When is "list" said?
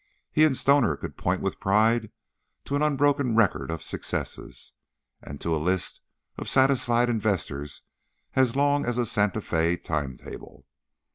5.61-6.01